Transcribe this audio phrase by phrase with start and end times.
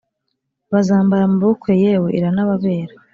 [0.71, 2.93] bazambara mubukwe yewe iranababera